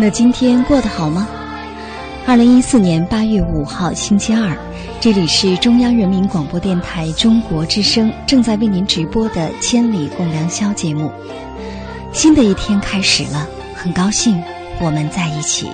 [0.00, 1.26] 那今天过得好吗？
[2.24, 4.56] 二零一四年八月五号星期二，
[5.00, 11.10] 这里是中央人民广播电台中国之声正在为您直播的《千里共良宵》节目。
[12.12, 14.40] 新的一天开始了，很高兴
[14.80, 15.68] 我们在一起。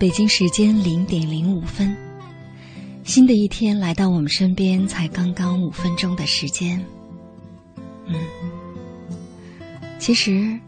[0.00, 1.94] 北京时间零点零五分，
[3.04, 6.82] 新的一天来到我们身边，才刚刚五分钟的时间。
[8.06, 8.14] 嗯，
[9.98, 10.58] 其实，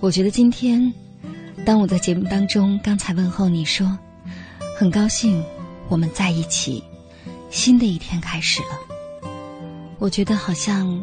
[0.00, 0.92] 我觉得今天，
[1.64, 3.96] 当我在节目当中刚才问候你说，
[4.76, 5.40] 很高兴
[5.88, 6.82] 我们在一起，
[7.50, 9.30] 新的一天开始了，
[10.00, 11.00] 我觉得好像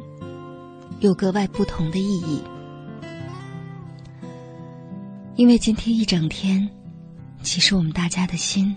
[0.99, 2.41] 有格外不同的意义，
[5.37, 6.69] 因为今天一整天。
[7.43, 8.75] 其实我们大家的心，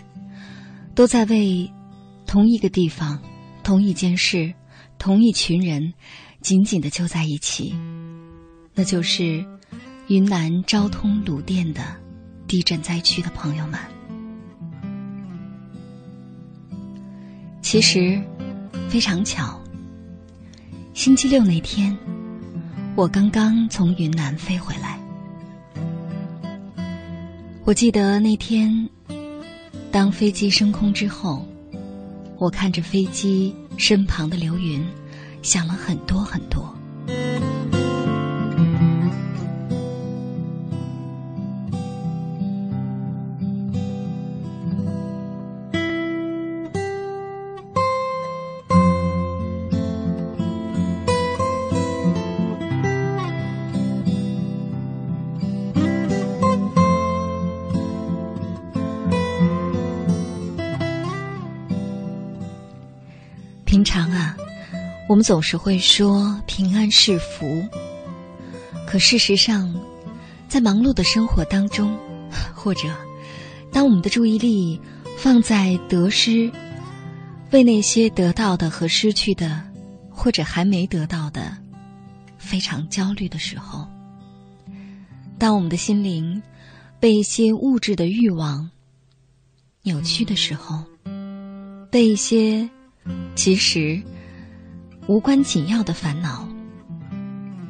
[0.94, 1.71] 都在为
[2.26, 3.21] 同一个地方、
[3.65, 4.53] 同一件事、
[4.98, 5.93] 同一群人
[6.41, 7.75] 紧紧的揪在一起，
[8.75, 9.44] 那就是
[10.06, 11.82] 云南昭通鲁甸的
[12.47, 13.81] 地震灾区的朋友们。
[17.60, 18.20] 其实
[18.88, 19.60] 非常巧，
[20.94, 21.97] 星期六那天，
[22.94, 25.00] 我刚刚从云南飞回来。
[27.70, 28.91] 我记得那天，
[29.92, 31.47] 当飞机升空之后，
[32.36, 34.84] 我看着飞机身旁的流云，
[35.41, 36.75] 想了很多很多。
[65.11, 67.67] 我们总是会说平安是福。
[68.87, 69.75] 可事实上，
[70.47, 71.99] 在忙碌的生活当中，
[72.55, 72.83] 或者
[73.73, 74.81] 当我们的注意力
[75.19, 76.49] 放在得失、
[77.51, 79.61] 为那些得到的和失去的，
[80.09, 81.57] 或者还没得到的，
[82.39, 83.89] 非常焦虑的时候，
[85.41, 86.41] 当我们的心灵
[87.01, 88.71] 被一些物质的欲望
[89.83, 90.85] 扭曲的时候，
[91.91, 92.71] 被一些。
[93.35, 94.01] 其实，
[95.11, 96.49] 无关紧要的烦恼，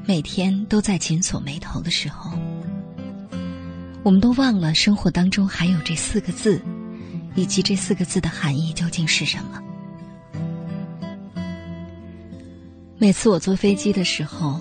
[0.05, 2.31] 每天都在紧锁眉头的时候，
[4.03, 6.61] 我们都忘了生活当中还有这四个字，
[7.35, 9.63] 以及这四个字的含义究竟是什么。
[12.99, 14.61] 每次我坐飞机的时候，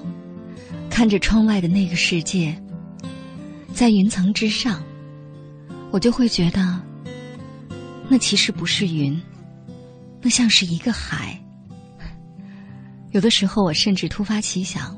[0.89, 2.57] 看着窗外的那个世界，
[3.73, 4.81] 在云层之上，
[5.91, 6.81] 我就会觉得，
[8.07, 9.21] 那其实不是云，
[10.21, 11.37] 那像是一个海。
[13.11, 14.95] 有的时候，我甚至突发奇想，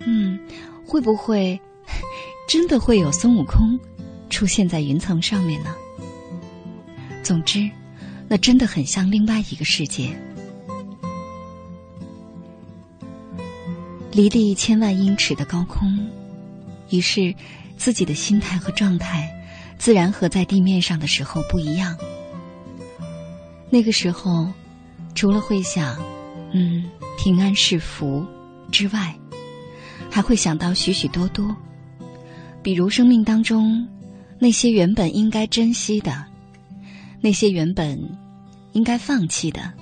[0.00, 0.38] 嗯，
[0.84, 1.60] 会不会
[2.48, 3.78] 真的会有孙悟空
[4.28, 5.74] 出现在云层上面呢？
[7.22, 7.70] 总之，
[8.26, 10.10] 那真的很像另外一个世界。
[14.10, 16.10] 离地千万英尺的高空，
[16.90, 17.32] 于是
[17.76, 19.32] 自己的心态和状态，
[19.78, 21.96] 自然和在地面上的时候不一样。
[23.70, 24.52] 那个时候，
[25.14, 25.96] 除了会想，
[26.52, 26.84] 嗯。
[27.18, 28.24] 平安是福
[28.70, 29.14] 之外，
[30.08, 31.54] 还会想到许许多多，
[32.62, 33.86] 比如生命当中
[34.38, 36.24] 那些原本应该珍惜的，
[37.20, 38.00] 那些原本
[38.72, 39.72] 应该放弃的，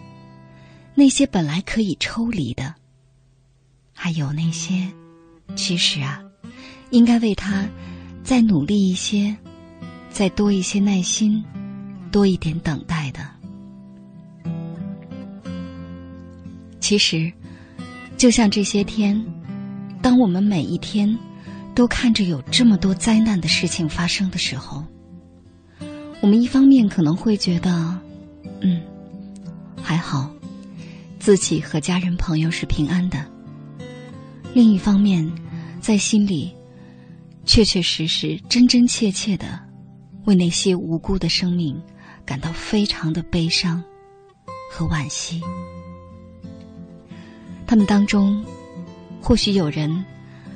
[0.95, 2.75] 那些本来可以抽离的，
[3.93, 4.91] 还有那些
[5.55, 6.23] 其实啊，
[6.91, 7.69] 应该为他
[8.25, 9.37] 再努力一些，
[10.09, 11.45] 再多一些耐心，
[12.11, 13.36] 多一点等待的。
[16.87, 17.33] 其实，
[18.17, 19.21] 就像这些天，
[20.01, 21.19] 当我们每一天
[21.75, 24.85] 都看着有这么多灾难的事情发生的时候，
[26.21, 28.01] 我们一方面可能会觉得，
[28.61, 28.81] 嗯，
[29.83, 30.31] 还好，
[31.19, 33.19] 自己和家人朋友是平安的；
[34.55, 35.29] 另一方面，
[35.81, 36.55] 在心里
[37.45, 39.59] 确确实实、真真切切的
[40.27, 41.77] 为那些无辜的生命
[42.25, 43.83] 感到非常的悲伤
[44.71, 45.43] 和惋惜。
[47.67, 48.45] 他们当中，
[49.21, 50.05] 或许有人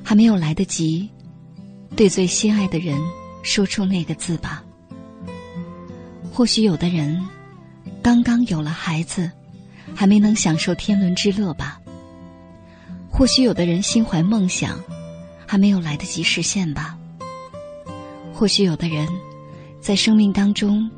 [0.03, 1.11] 还没有来得及
[1.97, 3.01] 对最心爱的人
[3.43, 4.63] 说出那个字吧；
[6.33, 7.21] 或许有的人
[8.01, 9.31] 刚刚有了孩子，
[9.95, 11.81] 还没能享受天伦之乐吧；
[13.11, 14.79] 或许有的人心怀梦想，
[15.47, 16.97] 还没有来得及实现吧；
[18.33, 19.09] 或许有的人
[19.81, 20.89] 在生命当中，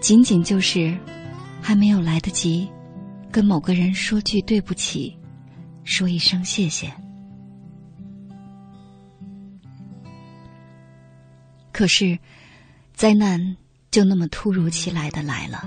[0.00, 0.94] 仅仅就是
[1.62, 2.68] 还没有来得及
[3.32, 5.16] 跟某个人说句对不起。
[5.88, 6.92] 说一声谢谢。
[11.72, 12.18] 可是，
[12.92, 13.56] 灾难
[13.90, 15.66] 就那么突如其来的来了。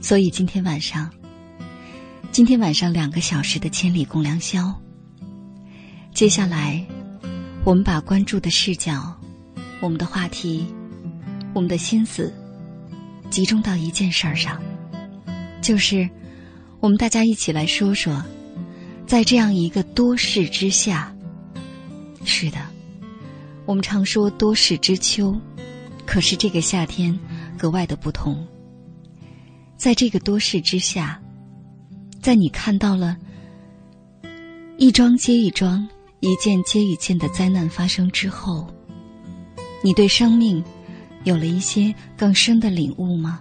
[0.00, 1.12] 所以今天晚上，
[2.32, 4.74] 今天晚上两个小时的千里共良宵。
[6.14, 6.82] 接下来，
[7.64, 9.14] 我们把关注的视角、
[9.80, 10.66] 我们的话题、
[11.52, 12.32] 我们的心思，
[13.28, 14.58] 集中到一件事儿上，
[15.60, 16.08] 就是。
[16.82, 18.20] 我们大家一起来说说，
[19.06, 21.14] 在这样一个多事之下，
[22.24, 22.58] 是的，
[23.66, 25.32] 我们常说多事之秋，
[26.04, 27.16] 可是这个夏天
[27.56, 28.44] 格外的不同。
[29.76, 31.22] 在这个多事之下，
[32.20, 33.16] 在你看到了
[34.76, 35.88] 一桩接一桩、
[36.18, 38.66] 一件接一件的灾难发生之后，
[39.84, 40.60] 你对生命
[41.22, 43.40] 有了一些更深的领悟吗？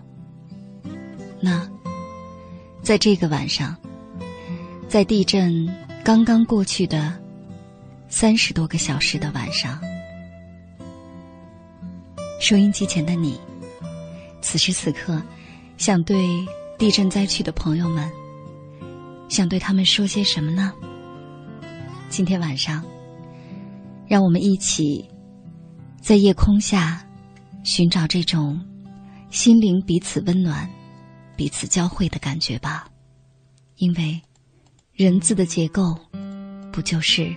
[1.41, 1.67] 那？
[2.81, 3.75] 在这个晚上，
[4.87, 5.67] 在地震
[6.03, 7.17] 刚刚过去的
[8.09, 9.79] 三十多个小时的晚上，
[12.39, 13.39] 收音机前的你，
[14.41, 15.21] 此时此刻，
[15.77, 16.43] 想对
[16.77, 18.11] 地震灾区的朋友们，
[19.29, 20.73] 想对他们说些什么呢？
[22.09, 22.83] 今天晚上，
[24.07, 25.07] 让我们一起
[26.01, 27.05] 在夜空下
[27.63, 28.59] 寻找这种
[29.29, 30.67] 心灵彼此温暖。
[31.41, 32.87] 彼此交汇的感觉吧，
[33.77, 34.21] 因为
[34.93, 35.97] 人字的结构
[36.71, 37.35] 不就是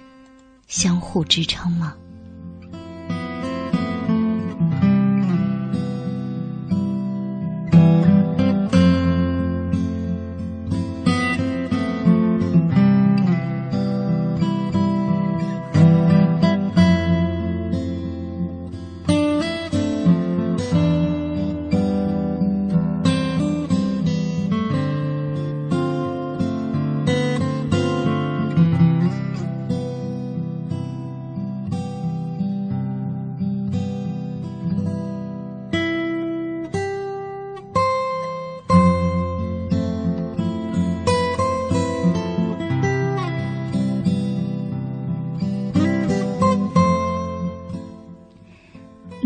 [0.66, 1.96] 相互支撑吗？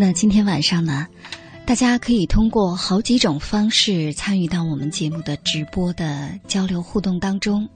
[0.08, 1.06] 那今天晚上呢，
[1.66, 7.68] 大家可以通过好几种方式参与到我们节目的直播的交流互动当中，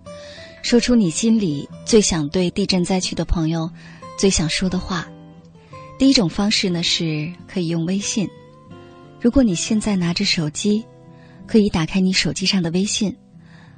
[0.62, 3.70] 说出你心里最想对地震灾区的朋友
[4.16, 5.06] 最想说的话。
[5.98, 8.26] 第一种方式呢，是可以用微信，
[9.20, 10.86] 如果你现在拿着手机，
[11.46, 13.14] 可以打开你手机上的微信，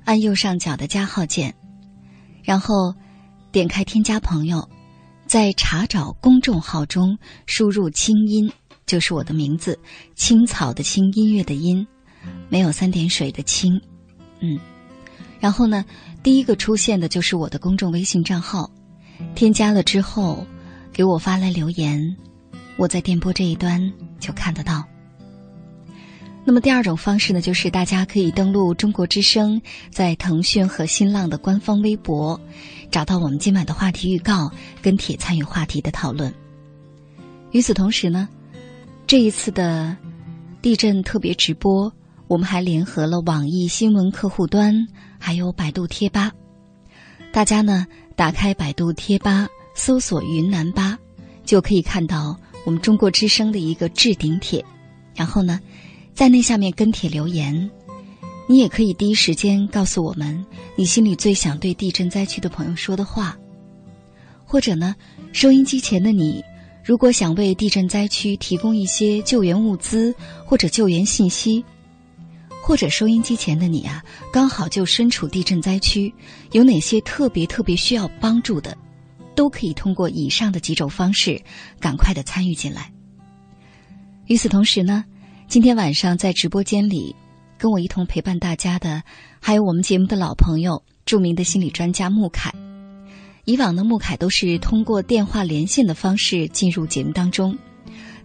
[0.05, 1.53] 按右上角的加号键，
[2.45, 2.95] 然后
[3.51, 4.69] 点开添加朋友，
[5.27, 8.51] 在查找公众号中输入“清音”，
[8.87, 9.79] 就是我的名字，
[10.15, 11.87] 青草的青，音乐的音，
[12.49, 13.81] 没有三点水的青，
[14.41, 14.59] 嗯，
[15.41, 15.85] 然后呢，
[16.23, 18.71] 第一个出现的就是我的公众微信账号，
[19.35, 20.47] 添加了之后，
[20.93, 22.17] 给我发来留言，
[22.77, 24.85] 我在电波这一端就看得到。
[26.47, 29.61] 那么第二种方式呢，就是大家可以登录中国之声，
[29.91, 32.39] 在腾讯和新浪的官方微博，
[32.91, 36.33] 找到我们今晚的话题预告，跟帖参与话题的讨论。
[37.53, 38.29] 与此同时呢，
[39.07, 39.97] 这一次的
[40.61, 41.91] 地震特别直播，
[42.29, 44.87] 我们还联合了网易新闻客户端，
[45.19, 46.31] 还有百度贴吧。
[47.33, 47.87] 大家呢，
[48.17, 50.99] 打开百度贴吧，搜索“云南吧”，
[51.43, 54.63] 就可以看到我们中国之声的一个置顶帖，
[55.15, 55.59] 然后呢。
[56.15, 57.69] 在那下面跟帖留言，
[58.47, 63.37] 你也可以第一时间告诉我们你心里最想对地震灾区的朋友说的话，
[64.45, 64.95] 或者呢，
[65.33, 66.41] 收音机前的你，
[66.85, 70.15] 如果想为地震灾区提供一些救援物资
[70.47, 71.65] 或者救援信息，
[72.63, 74.01] 或者收音机前的你啊，
[74.33, 76.15] 刚好就身处地震灾区，
[76.53, 78.79] 有哪些特别特别需要帮助的，
[79.35, 81.43] 都可以通过以上的几种方式，
[81.81, 82.93] 赶快的参与进来。
[84.27, 85.05] 与此同时呢。
[85.47, 87.15] 今天晚上在直播间里，
[87.59, 89.03] 跟我一同陪伴大家的，
[89.41, 92.53] 还有我们节目的老朋友，著名的心理专家穆凯。
[93.45, 97.57] 以往呢，穆凯都是通过电话连线的方式进入节目当中，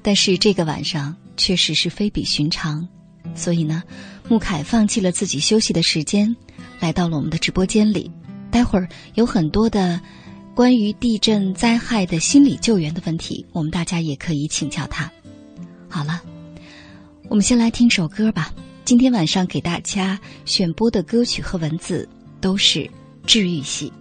[0.01, 2.87] 但是这个晚上确实是非比寻常，
[3.35, 3.83] 所以呢，
[4.27, 6.35] 穆凯放弃了自己休息的时间，
[6.79, 8.09] 来到了我们的直播间里。
[8.49, 10.01] 待会儿有很多的
[10.55, 15.11] 关于地震灾害的心理救援的问题，我们大家也可以请教他。
[15.87, 16.19] 好了。
[17.29, 18.51] 我们先来听首歌吧。
[18.83, 22.09] 今天晚上给大家选播的歌曲和文字
[22.41, 22.89] 都是
[23.23, 23.93] 治愈系。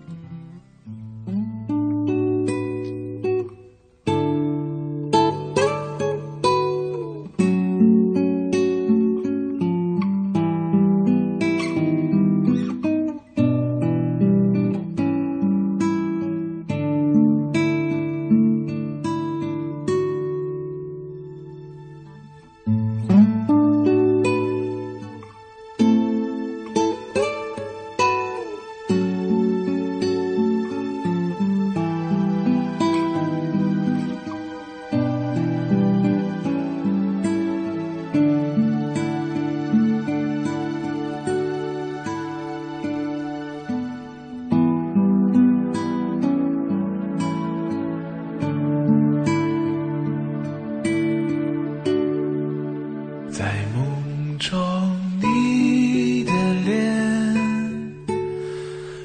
[53.31, 54.59] 在梦中
[55.21, 56.33] 你的
[56.65, 57.95] 脸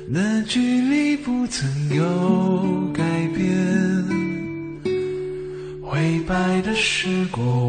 [0.07, 3.03] 那距离不曾有改
[3.35, 3.43] 变
[5.81, 7.62] 灰白的时光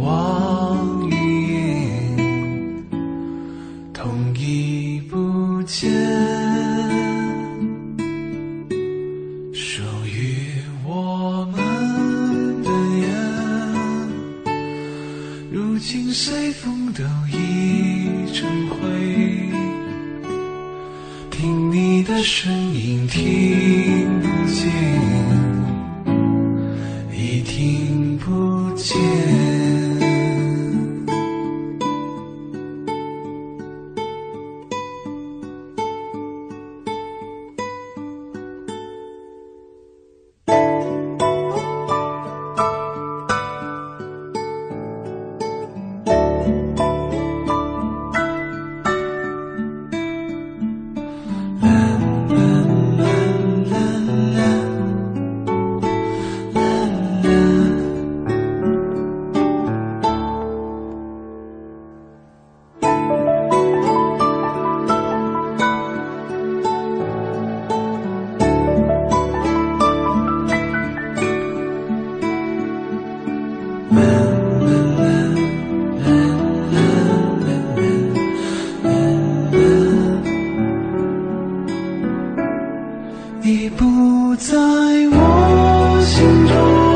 [83.65, 86.94] 你不在我心中。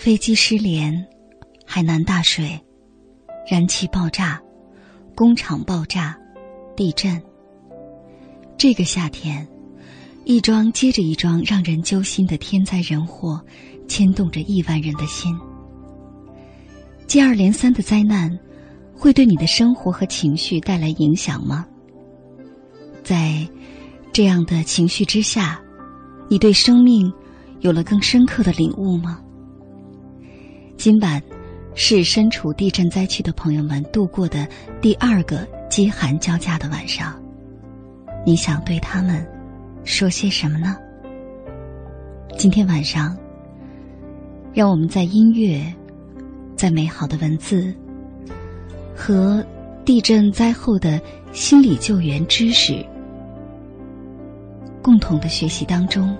[0.00, 1.06] 飞机失联，
[1.66, 2.58] 海南大水，
[3.46, 4.40] 燃气爆炸，
[5.14, 6.18] 工厂爆炸，
[6.74, 7.22] 地震。
[8.56, 9.46] 这个夏天，
[10.24, 13.44] 一桩接着一桩让人揪心的天灾人祸，
[13.88, 15.38] 牵动着亿万人的心。
[17.06, 18.34] 接二连三的灾难，
[18.96, 21.66] 会对你的生活和情绪带来影响吗？
[23.04, 23.46] 在
[24.14, 25.60] 这样的情绪之下，
[26.30, 27.12] 你对生命
[27.60, 29.20] 有了更深刻的领悟吗？
[30.80, 31.22] 今晚
[31.74, 34.48] 是身处地震灾区的朋友们度过的
[34.80, 37.22] 第二个饥寒交加的晚上。
[38.24, 39.22] 你想对他们
[39.84, 40.74] 说些什么呢？
[42.38, 43.14] 今天晚上，
[44.54, 45.62] 让我们在音乐、
[46.56, 47.74] 在美好的文字
[48.96, 49.44] 和
[49.84, 50.98] 地震灾后的
[51.30, 52.82] 心理救援知识
[54.80, 56.16] 共同的学习当中，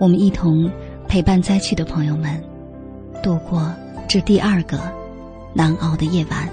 [0.00, 0.68] 我们一同
[1.06, 2.42] 陪伴灾区的朋友们。
[3.22, 3.72] 度过
[4.08, 4.78] 这第二个
[5.52, 6.48] 难熬的夜晚，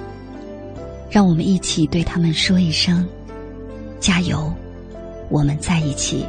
[1.10, 3.08] 让我们一起对他们说一声：
[3.99, 4.52] 加油！
[5.30, 6.26] 我们在一起。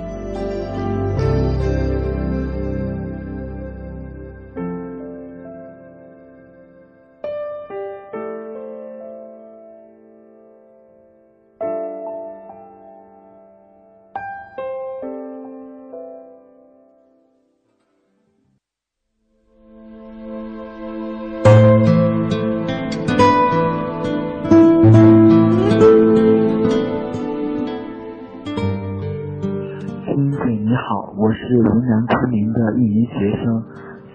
[33.15, 33.63] 学生，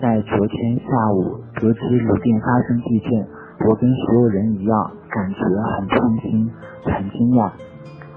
[0.01, 3.27] 在昨天下午得知泸定发生地震，
[3.67, 5.39] 我跟所有人一样，感觉
[5.75, 6.51] 很痛心、
[6.83, 7.51] 很惊讶。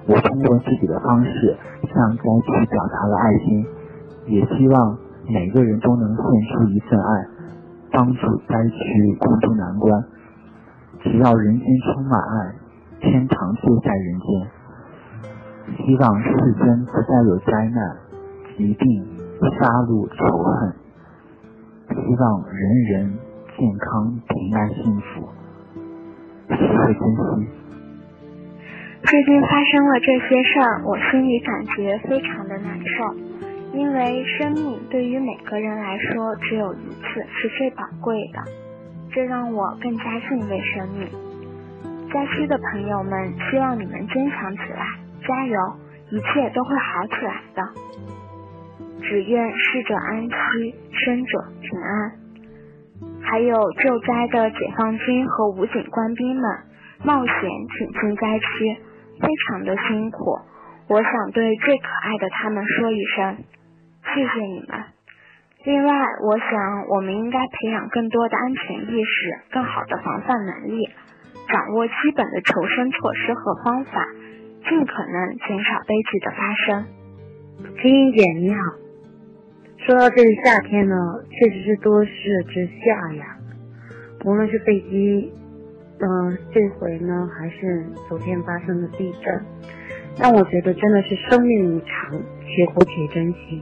[0.07, 3.65] 我通过自己的方式向灾区表达了爱心，
[4.27, 7.27] 也希望每个人都能献出一份爱，
[7.93, 10.05] 帮助灾区共度难关。
[11.01, 12.55] 只要人间充满爱，
[13.01, 15.87] 天堂就在人间。
[15.87, 17.97] 希望世间不再有灾难。
[18.57, 19.07] 疾病、
[19.51, 20.73] 杀戮、仇恨，
[21.89, 23.19] 希望人人
[23.59, 25.29] 健康、平安、幸福，
[26.49, 27.49] 学会珍惜。
[29.03, 33.15] 最近发生了这些事儿，我心里感觉非常的难受，
[33.73, 38.39] 因为生命对于每个人来说只有一次，是最宝贵的，
[39.11, 41.09] 这让我更加敬畏生命。
[42.13, 44.87] 灾区的朋友们，希望你们坚强起来，
[45.27, 45.59] 加油，
[46.11, 47.63] 一切都会好起来的。
[49.13, 52.13] 只愿逝者安息，生者平安。
[53.21, 56.45] 还有救灾的解放军和武警官兵们，
[57.05, 57.35] 冒险
[57.77, 58.75] 挺进灾区，
[59.21, 60.39] 非常的辛苦。
[60.89, 63.37] 我想对最可爱的他们说一声，
[64.15, 64.83] 谢谢你们。
[65.65, 65.93] 另外，
[66.25, 70.89] 我想我们应该培养更多的安全意识，更好的防范能力，
[71.51, 74.07] 掌握基本的求生措施和方法，
[74.67, 76.87] 尽可能减少悲剧的发生。
[77.83, 78.82] 金英姐你好。
[79.85, 80.95] 说到这个夏天呢，
[81.29, 82.13] 确实是多事
[82.49, 83.37] 之夏呀。
[84.25, 85.33] 无论是飞机，
[85.99, 89.45] 嗯，这回呢，还是昨天发生的地震，
[90.21, 92.13] 让我觉得真的是生命无常，
[92.47, 93.61] 且活且珍惜。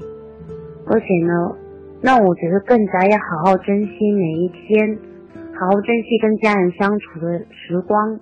[0.87, 1.56] 而且呢，
[2.02, 4.98] 让我觉得更加要好好珍惜每一天，
[5.54, 8.20] 好好珍惜跟家人相处的时光。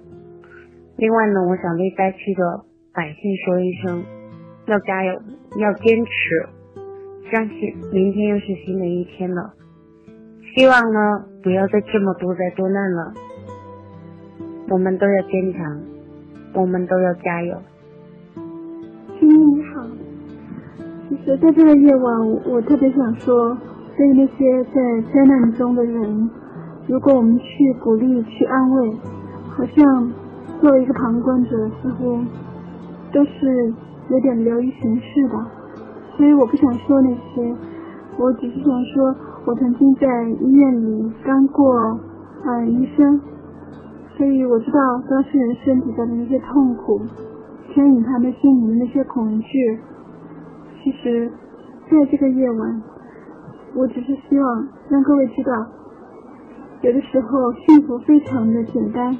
[0.98, 4.04] 另外呢，我想对灾区的百姓说一声，
[4.66, 5.20] 要加油，
[5.58, 6.48] 要坚持。
[7.30, 9.52] 相信明天又是新的一天了，
[10.54, 13.12] 希望呢不要再这么多灾多难了。
[14.70, 15.80] 我们都要坚强，
[16.54, 17.56] 我们都要加油。
[19.18, 19.86] 青青你好，
[21.08, 23.56] 其实在这个夜晚，我特别想说，
[23.96, 26.30] 对于那些在灾难中的人，
[26.86, 28.92] 如果我们去鼓励、去安慰，
[29.50, 30.12] 好像
[30.60, 32.20] 作为一个旁观者，似乎
[33.12, 33.74] 都是
[34.10, 35.57] 有点流于形式的。
[36.18, 37.54] 所以我不想说那些，
[38.18, 39.14] 我只是想说，
[39.46, 41.72] 我曾经在医院里当过
[42.44, 43.20] 呃医生，
[44.16, 44.78] 所以我知道
[45.08, 47.00] 当事人身体上的那些痛苦，
[47.72, 49.78] 牵引他们心里的那些恐惧。
[50.82, 51.30] 其实，
[51.88, 52.82] 在这个夜晚，
[53.76, 55.52] 我只是希望让各位知道，
[56.82, 59.16] 有的时候幸福非常的简单，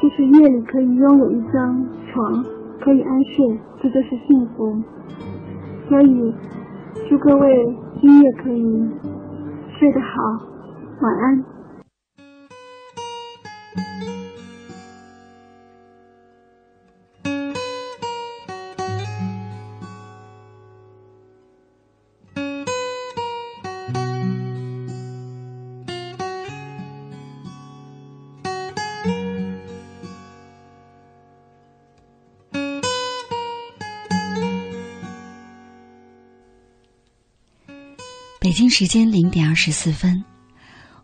[0.00, 2.42] 就是夜里可以拥有一张床，
[2.80, 4.82] 可以安睡，这就是幸福。
[5.90, 6.32] 所以，
[7.08, 8.88] 祝各位今夜可以
[9.76, 10.22] 睡得好，
[11.00, 11.44] 晚安。
[38.50, 40.24] 北京时间零点二十四分，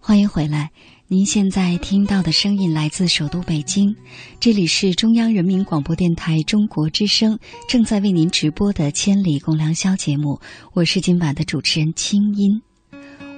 [0.01, 0.69] 欢迎回来。
[1.07, 3.95] 您现在听到的声音来自首都北京，
[4.41, 10.41] 这里是中央人民广播电台中国之声正在为您直播的《千里共良宵》节目。
[10.73, 12.61] 我是今晚的主持人清音。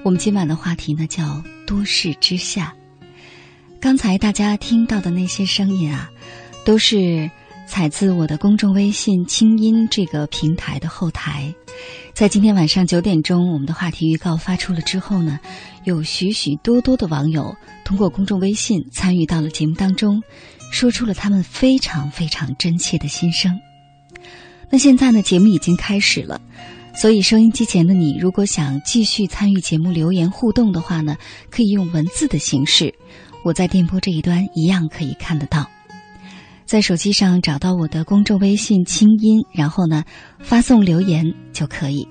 [0.03, 2.75] 我们今晚的话题呢叫“多事之下”。
[3.79, 6.09] 刚才大家听到的那些声音啊，
[6.65, 7.31] 都是
[7.69, 11.55] 采自我的公众微信“清音”这个平台的后台。
[12.15, 15.39] 在今天晚上九点钟，我们的话题预告发出了之后呢，
[15.85, 17.55] 有许许多多的网友
[17.85, 20.23] 通过公众微信参与到了节目当中，
[20.73, 23.61] 说出了他们非常非常真切的心声。
[24.71, 26.41] 那现在呢，节目已经开始了，
[26.95, 31.17] 所以收音机前的你，如果想继续参与节目留言互动的话呢，
[31.51, 32.95] 可以用文字的形式，
[33.45, 35.69] 我在电波这一端一样可以看得到。
[36.69, 40.05] 在手机上找到我的公众微信“清音”，然后呢，
[40.39, 42.07] 发送留言就可以。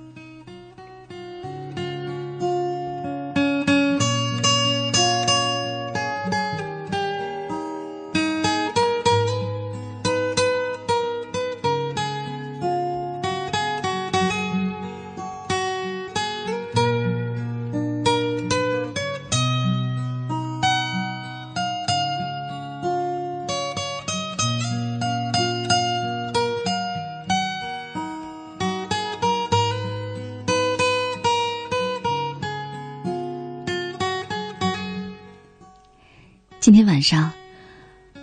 [36.68, 37.32] 今天晚上，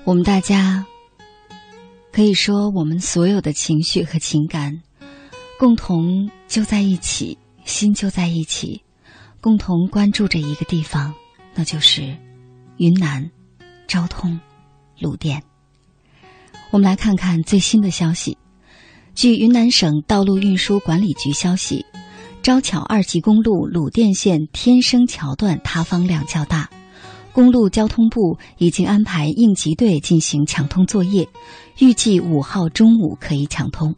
[0.04, 0.84] 我们大家
[2.12, 4.82] 可以说，我们所有的情绪和情感
[5.58, 8.82] 共同就在一起，心就在一起，
[9.40, 11.14] 共同关注着一个地方，
[11.54, 12.18] 那就是
[12.76, 13.30] 云南
[13.86, 14.38] 昭通
[14.98, 15.42] 鲁甸。
[16.70, 18.36] 我们来看看最新的消息。
[19.14, 21.86] 据云南省道路运输管理局消息，
[22.42, 26.68] 昭巧二级公路鲁甸县天生桥段塌方量较大。
[27.34, 31.28] 公路交通部已经安排应急队进行抢通作业，
[31.80, 33.92] 预计五号中午可以抢通。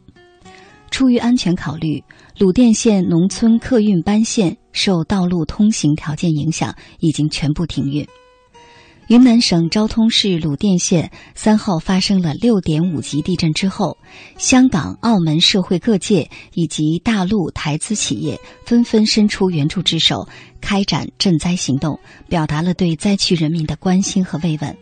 [0.89, 2.03] 出于安全考虑，
[2.39, 8.07] 鲁甸县农村客运班线受道路通行条件影响，已经全部停运。
[9.07, 13.97] 云南省昭通市鲁甸县三号发生了六点五级地震之后，
[14.37, 20.27] 香港、澳门社会各界以及大陆台资企业纷纷伸出援助之手，
[20.59, 24.75] 开展赈灾行动，表达了对灾区人民的关心和慰问。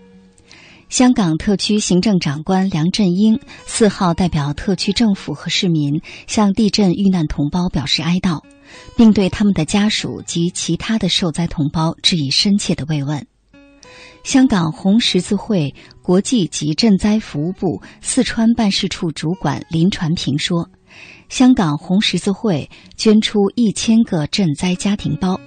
[0.89, 8.41] 香港特区行政长官梁振英四号代表特区政府和市民向地震遇难同胞表示哀悼，
[8.97, 13.27] 并对他们的家属及其他的受灾同胞致以深切的慰问。
[14.25, 20.67] 香港红十字会国际及赈灾服务部四川办事处主管林传平说
[21.29, 25.39] ：“香港红十字会捐出一千个赈灾家庭包，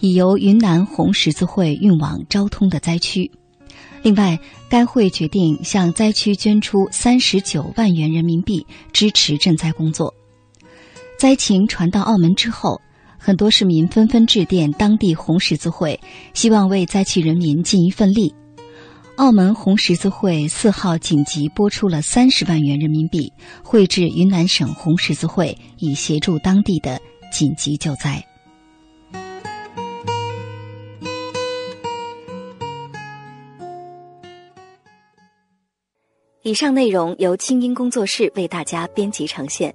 [0.00, 3.32] 已由云南红十字会运往昭通的灾区。
[4.02, 10.14] 另外，该会决定向灾区捐出三十九万元人民币，支持赈灾工作。
[11.18, 12.82] 灾情传到澳门之后，
[13.26, 15.98] 很多市民纷纷致电当地红十字会，
[16.32, 18.32] 希望为灾区人民尽一份力。
[19.16, 23.32] 澳门红十字会四号紧急拨出了三十万元人民币，
[23.64, 27.00] 汇至云南省红十字会，以协助当地的
[27.32, 28.24] 紧急救灾。
[36.44, 39.74] 以上内容由清音工作室为大家编辑呈现。